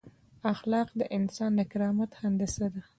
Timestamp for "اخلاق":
0.53-0.89